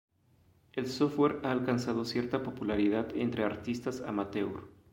[0.73, 4.67] El software ha alcanzado cierta popularidad entre artistas amateur.